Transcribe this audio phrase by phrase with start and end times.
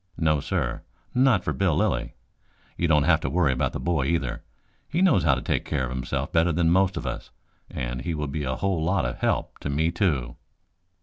[0.17, 0.81] No, sir,
[1.13, 2.15] not for Bill Lilly.
[2.75, 4.41] You don't have to worry about the boy, either.
[4.89, 7.29] He knows how to take care of himself better than most of us,
[7.69, 10.37] and he will be a whole lot of help to me, too."